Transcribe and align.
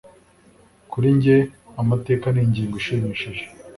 Kuri 0.91 1.07
njye, 1.17 1.37
amateka 1.81 2.25
ni 2.31 2.41
ingingo 2.45 2.75
ishimishije. 2.81 3.43